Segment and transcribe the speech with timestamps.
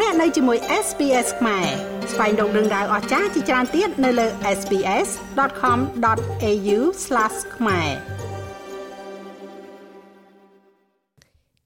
[0.00, 1.66] លោកអ្នកនៅជាមួយ SPS ខ្មែរ
[2.12, 4.26] ស្វែងរកដឹងដៅអស្ចារ្យជាច្រើនទៀតនៅលើ
[4.58, 6.78] SPS.com.au/
[7.56, 7.90] ខ្មែរ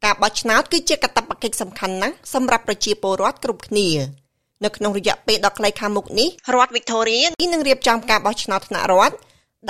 [0.04, 3.88] ការបោះឆ្នោតគឺជាកាតព្វកិច្ចសំខាន់ណាស់សម្រាប់ប្រជាពលរដ្ឋគ្រប់គ្នា
[4.64, 7.18] នៅក្នុងរយៈពេលដ៏ខ្លីខាងមុខនេះរដ្ឋវីកតូរី
[7.52, 9.14] នឹងរៀបចំការបោះឆ្នោតថ្នាក់រដ្ឋ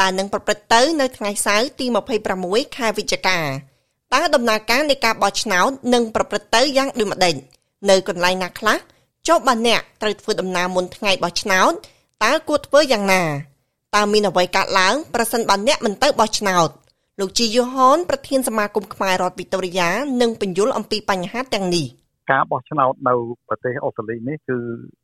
[0.00, 1.86] ដែលនឹងប្រព្រឹត្តទៅនៅថ្ងៃសៅរ៍ទី
[2.30, 3.38] 26ខែវិច្ឆិកា
[4.14, 7.36] តើដំណើរការនៃការបោះឆ្នោតនឹងប្រព្រឹត្តទៅយ៉ាងដូចម្តេច
[7.90, 8.78] នៅកន្លែងណាខ្លះ
[9.28, 11.72] ចុះបើអ្នកត្រូវធ្វើដំណើរមុនថ្ងៃបោះឆ្នោត
[12.24, 13.22] តើគួរធ្វើយ៉ាងណា
[13.96, 16.68] តើមានអ្វីកើតឡើងប្រសិនបើអ្នកមិនទៅបោះឆ្នោត
[17.20, 21.86] លោកជីយូហនប្រធានសមាគមខ្មែររដ្ឋវីតូរីយ៉ានឹងបញ្យល់អំពីបញ្ហាទាំងនេះ
[22.30, 23.14] ការបោះឆ្នោតនៅ
[23.48, 24.58] ប្រទេសអូស្ត្រាលីនេះគឺ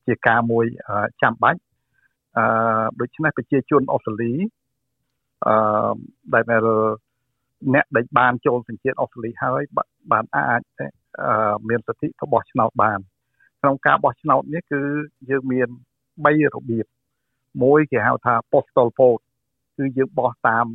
[0.07, 0.65] ជាការមួយ
[1.23, 1.61] ចាំបាច់
[2.37, 2.45] អឺ
[3.01, 4.33] ដូច្នេះប្រជាជនអូស្ត្រាលី
[5.47, 5.55] អឺ
[6.35, 6.45] ដែល
[7.75, 9.63] អ្នកដែលបានចូលសញ្ជាតិអូស្ត្រាលីហើយ
[10.13, 10.63] បានអាច
[11.69, 12.99] មានសិទ្ធិទៅបោះឆ្នោតបាន
[13.61, 14.81] ក្នុងការបោះឆ្នោតនេះគឺ
[15.31, 15.69] យើងមាន
[16.03, 16.87] 3របៀប
[17.63, 19.23] មួយគេហៅថា postal vote
[19.77, 20.67] គឺយើងបោះតាម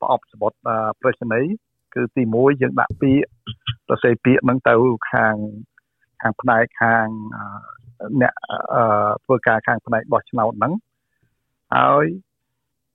[0.00, 0.60] ប្រអប់សម្បត្តិ
[1.00, 1.40] ប្រេសនី
[1.94, 3.24] គឺទី1យើងដាក់ពាក្យ
[3.88, 4.74] សរសេរពាក្យហ្នឹងទៅ
[5.12, 5.34] ខាង
[6.22, 7.06] ខាងផ្នែកខាង
[8.20, 8.34] អ្នក
[9.24, 10.72] ធ្វើការខាងផ្នែកបោះឆ្នោតហ្នឹង
[11.74, 12.06] ហើយ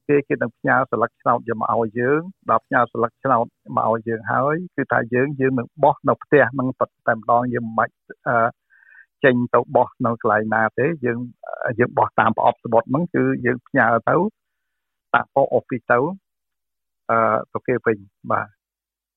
[0.09, 6.67] គេគេនឹងផ្ញើស្លឹកឆ្នោតយកមកឲ្យយើងដល់ផ្ញើស្លឹកឆ្នោតមកឲ្យយើងហើយគឺថាយើងយើងនឹងបោះនៅផ្ទះហ្នឹង
[7.07, 7.93] តែម្ដងយើងមិនបាច់
[9.23, 11.19] ចេញទៅបោះនៅកន្លែងណាទេយើង
[11.79, 14.15] យើងបោះតាមប្រអប់សបុតហ្នឹងគឺយើងផ្ញើទៅ
[15.13, 15.99] តាក់ពោអ៊ីសទៅ
[17.09, 17.97] អឺទៅគេវិញ
[18.31, 18.47] បាទ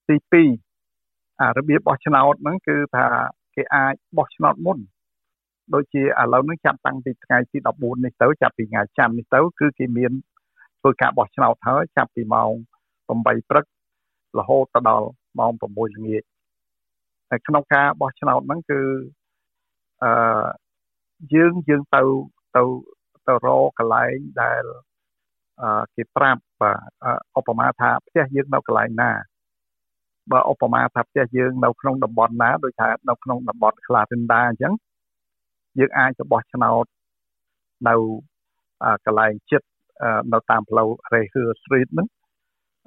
[0.09, 0.43] ទី
[0.81, 3.07] 2អារបៀបបោះឆ្នោតហ្នឹងគឺថា
[3.55, 4.79] គេអាចបោះឆ្នោតមុន
[5.75, 10.13] ដូចជាឥឡូវនេះចាប់តាំងពីថ្ងៃទី14នេះទៅចាប់ពីថ្ងៃច័ន្ទនេះទៅគឺគេមាន
[10.83, 12.51] ធ្វើការបោះឆ្នោតហើយចាប់ពីម៉ោង
[13.01, 13.65] 8ព្រឹក
[14.39, 15.07] រហូតទៅដល់
[15.39, 16.23] ម៉ោង6ល្ងាច
[17.31, 18.81] ហើយក្នុងការបោះឆ្នោតហ្នឹងគឺ
[20.03, 20.11] អឺ
[21.35, 22.03] យើងយើងទៅ
[22.57, 22.63] ទៅ
[23.27, 24.65] ទៅរកកន្លែងដែល
[25.63, 26.43] អឺគេប្រាប់
[27.39, 29.13] ឧបមាថាផ្ទះយើងនៅកន្លែងណា
[30.33, 34.73] បើឧបមាថាផ្ទះយើងនៅក្នុងតំបន់ណាដូចថានៅក្នុងតំបន់ខ្លារិនដាអញ្ចឹង
[35.79, 36.85] យើងអាចទៅបោះឆ្នោត
[37.89, 37.95] នៅ
[39.07, 39.67] កន្លែងចិត្ត
[40.33, 42.09] នៅតាមផ្លូវ Reher Street ហ្នឹង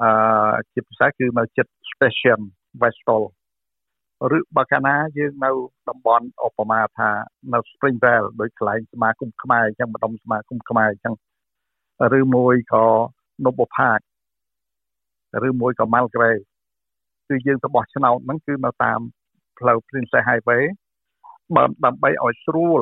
[0.01, 2.39] អឺជាភាសាគឺនៅចិត្ត Station
[2.81, 3.25] Westall
[4.37, 5.51] ឬបើកាលណាយើងនៅ
[5.89, 7.09] តំបន់ឧបមាថា
[7.53, 11.15] នៅ Springvale ដូចកន្លែងសមាគមខ្មែរអញ្ចឹងម្ដុំសមាគមខ្មែរអញ្ចឹង
[12.19, 12.85] ឬមួយក៏
[13.43, 14.01] Noble Park
[15.47, 16.43] ឬមួយក៏ Mulgrave
[17.27, 18.99] គឺយើងទៅបោះឆ្នោតហ្នឹងគឺនៅតាម
[19.59, 20.63] ផ្លូវ Princess Highway
[21.55, 22.81] បើដើម្បីឲ្យស្រួល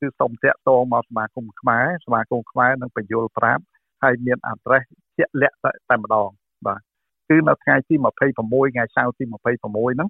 [0.00, 3.62] គឺសូមតាក់ទងមកសមាគមខ្មែរសមាគមខ្មែរនឹងបញ្យល់ប្រាប់
[4.02, 4.84] ហើយមាន address
[5.18, 5.56] ជាក់លាក់
[5.90, 6.28] តែម្ដង
[6.66, 6.80] បាទ
[7.28, 10.08] គឺនៅថ្ងៃទី26ថ្ងៃសៅរ៍ទី26ហ្នឹង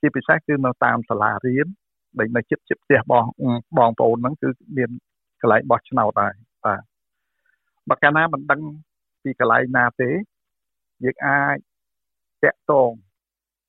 [0.00, 1.66] ជាពិសេសគឺនៅតាមសាលារៀន
[2.18, 3.24] ដែលនៅជិតជិតផ្ទះបង
[3.78, 4.90] បងប្អូនហ្នឹងគឺមាន
[5.40, 6.32] កន្លែងបោះឆ្នោតដែរ
[6.64, 6.82] បាទ
[7.88, 8.60] បើកាលណាមិនដឹង
[9.22, 10.10] ពីកន្លែងណាទេ
[11.04, 11.56] យើងអាច
[12.44, 12.90] តាក់ទង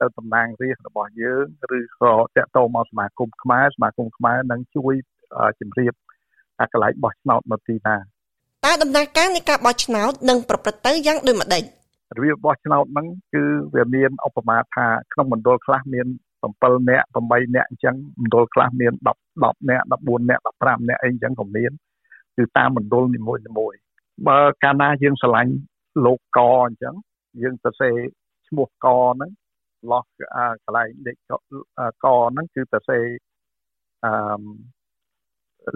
[0.02, 1.46] ទៅតំណាងរាស្ត្ររបស់យើង
[1.78, 4.94] ឬក៏តាក់ទងមកសមាគមខ្មែរសមាគមខ្មែរនឹងជួយ
[5.60, 5.94] ជម្រាប
[6.58, 7.96] ថាកន្លែងបោះឆ្នោតនៅទីណា
[8.66, 11.64] តើដំណើរការនៃការបោះឆ្នោតនឹងប្រព្រឹត្តទៅយ៉ាងដូចម្តេច
[12.16, 13.44] របៀបបោះឆ្នោតហ្នឹងគឺ
[13.76, 16.08] វាមានឧបមាថាក្នុងមណ្ឌលខ្លះមាន
[16.48, 21.72] 7នាក់8នាក់អញ្ចឹងមណ្ឌលខ្លះមាន10 10នាក់14នាក់15នាក់អីអញ្ចឹងក៏មាន
[22.38, 23.36] គឺតាមមណ្ឌលនីមួ
[23.72, 23.80] យៗ
[24.28, 25.52] បើកាលណាយើងឆ្លាញ់
[26.06, 26.96] លោកកអញ្ចឹង
[27.42, 27.90] យើងទៅសេ
[28.48, 29.32] ឈ្មោះកហ្នឹង
[29.92, 30.04] លោះ
[30.64, 33.00] កន្លែងលេខកហ្នឹងគឺទៅសេ
[34.06, 34.12] អឺ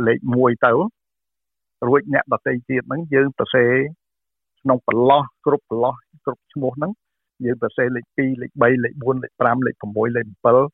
[0.07, 0.71] លេខ1ទៅ
[1.87, 3.65] រួចអ្នកដតីទៀតហ្នឹងយើងទៅសេ
[4.61, 6.91] ក្នុងប្រឡោះគ្រប់ប្រឡោះគ្រប់ឈ្មោះហ្នឹង
[7.45, 10.65] យើងទៅសេលេខ2លេខ3លេខ4លេខ5លេខ6លេខ7ឲ្យ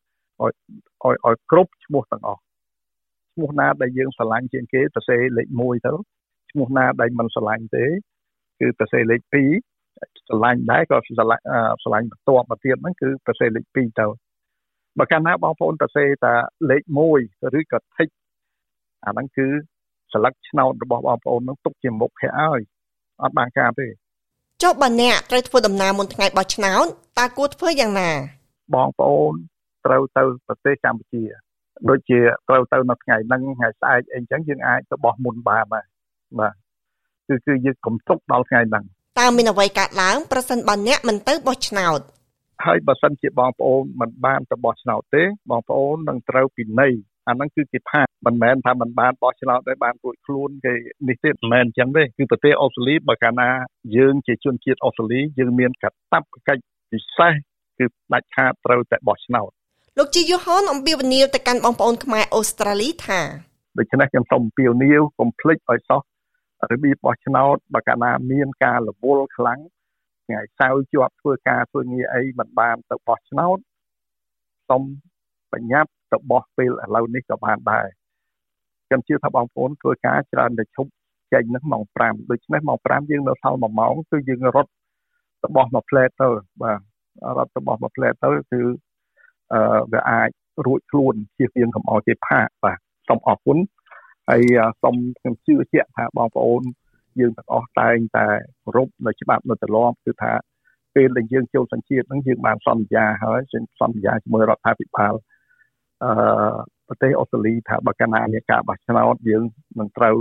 [0.42, 2.42] ឲ្យឲ្យគ្រប់ឈ្មោះទាំងអស់
[3.34, 5.94] ឈ្មោះណាដែលយើងស្រឡាញ់ជាងគេទៅសេលេខ1ទៅ
[6.52, 7.86] ឈ្មោះណាដែលមិនស្រឡាញ់ទេ
[8.60, 11.44] គឺទៅសេលេខ2ស្រឡាញ់ដែរក៏ស្រឡាញ់
[11.84, 14.06] ស្រឡាញ់បន្ទាប់មកទៀតហ្នឹងគឺទៅសេលេខ2ទៅ
[14.98, 16.34] បើកាលណាបងប្អូនទៅសេតែ
[16.70, 16.84] លេខ
[17.18, 18.08] 1ឬក៏ថិច
[19.06, 19.48] អាហ្នឹងគឺ
[20.14, 22.60] ស្លឹកឆ្នោតរបស់បងប្អូននឹងទុកជាមុខគេឲ្យ
[23.22, 23.88] អត់បានការទេ
[24.64, 26.86] ចុះបើអ្នកត្រូវធ្វើដំណើរមុនថ្ងៃបោះឆ្នោត
[27.20, 28.12] តើគួរធ្វើយ៉ាងណា
[28.76, 29.34] បងប្អូន
[29.86, 31.24] ត្រូវទៅប្រទេសកម្ពុជា
[31.90, 35.86] ដូចជាត្រូវទៅនៅថ្ងៃហ្នឹងថ្ងៃស្អែកអីចឹងយើងអាចទៅបោះមុនបានដែរ
[36.40, 36.54] បាទ
[37.28, 38.86] គឺគឺយើងកុំទុកដល់ថ្ងៃហ្នឹង
[39.20, 42.00] តើមានអ្វីកើតឡើងប្រសិនបើអ្នកមិនទៅបោះឆ្នោត
[42.66, 46.94] ហើយបើសិនជាបងប្អូនមិនបានទៅបោះឆ្នោតទេបងប្អូននឹងត្រូវពិន័យ
[47.28, 50.74] អាហ្នឹងគឺជាផាកមិនមែនថាមិនបានបោះឆ្នោតទេបានរួចខ្លួនគេ
[51.08, 53.50] នេះទេមិនមែនអញ្ចឹងទេគឺប្រទេសអូស្ត្រាលីបើកាលណា
[53.98, 57.34] យើងជាជនជាតិអូស្ត្រាលីយើងមានកាតព្វកិច្ចពិសេស
[57.78, 59.50] គឺដាច់ខាតត្រូវតែបោះឆ្នោត
[59.98, 63.22] លោកជីយូហនអំពាវនាវទៅកាន់បងប្អូនខ្មែរអូស្ត្រាលីថា
[63.78, 66.02] ដូច្នេះខ្ញុំសូមអំពាវនាវកុំភ្លេចឲ្យសោះ
[66.72, 69.60] របៀបបោះឆ្នោតបើកាលណាមានការរវល់ខ្លាំង
[70.26, 73.58] ថ្ងៃសៅរ៍ជាប់ធ្វើការធ្វើងារអីមិនបានទៅបោះឆ្នោត
[74.70, 74.84] សូម
[75.54, 77.86] បញ្ញត្តិ ទៅបោះពេលឥឡូវនេះក៏បានដែរ
[78.88, 80.92] ខ្ញុំជឿថាបងប្អូនធ្វើការច្រើនតែឈប់
[81.34, 84.72] ចេញនឹងម៉ោង5ដូច្នេះម៉ោង5យើងនៅសល់1ម៉ោងគឺយើងរត់
[85.42, 86.28] ទៅបោះមួយផ្លែតទៅ
[86.62, 86.80] បាទ
[87.38, 88.62] រត់ទៅបោះមួយផ្លែតទៅគឺ
[89.54, 90.30] អឺវាអាច
[90.66, 93.58] រួចខ្លួនជៀសវាងកុំឲ្យគេផាកបាទសូមអរគុណ
[94.30, 94.44] ហើយ
[94.84, 96.62] សូមខ្ញុំជឿជាក់ថាបងប្អូន
[97.20, 98.28] យើងទាំងអស់តែងតែ
[98.64, 100.34] គោរពនៅច្បាប់នៅទម្លាប់គឺថា
[100.96, 103.42] ពេលដែលយើងចូលសញ្ជាតិហ្នឹងយើងបានសន្យាហើយ
[103.82, 105.14] សន្យាជាមួយរដ្ឋាភិបាល
[106.04, 106.12] អឺ
[106.88, 109.44] ប្រទេសអូស្ត្រាលីថាបើកាលណាមានការបោះឆ្នោតយើង
[109.80, 110.18] នឹងត្រូវ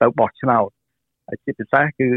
[0.00, 0.68] ទៅបោះឆ្នោត
[1.28, 2.08] ហើយជាពិសេសគឺ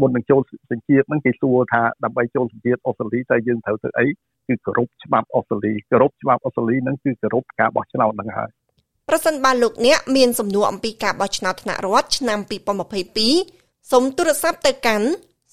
[0.00, 4.06] មុននឹងចូលសញ្ជាតិហ្នឹងគេសួរថាដើម្បីចូលសញ្ជាតិអូស្ត្រាលីតើយើងត្រូវធ្វើអី
[4.48, 8.50] គឺគោរពច្បាប់អូស្ត្រាលីគោរពច្បាប់អូស្ត្រាលីហ្នឹងគឺគោរពការបោះឆ្នោតហ្នឹងហើយ
[9.08, 12.38] ប្រសិនបើលោកអ្នកមានសំណួរអំពីការបោះឆ្នោតថ្នាក់រដ្ឋឆ្នាំ
[13.14, 15.08] 2022សូមទូរស័ព្ទទៅកាន់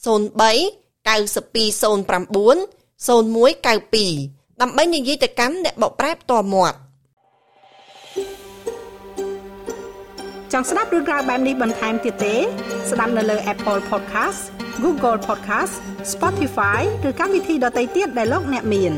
[0.05, 6.77] 03 9209 0192 ដើម្បីនិយាយទៅកាន់អ្នកបកប្រែផ្ទាល់មាត់
[10.51, 12.35] ចង់ស្ដាប់រឿងរ៉ាវបែបនេះបន្ថែមទៀតទេ
[12.91, 14.41] ស្ដាប់នៅលើ Apple Podcast
[14.83, 15.73] Google Podcast
[16.13, 18.93] Spotify ឬកម្មវិធីដទៃទៀតដែលលោកអ្នកមាន។